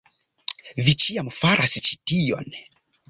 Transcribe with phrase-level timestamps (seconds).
[0.87, 2.51] Vi ĉiam faras ĉi tion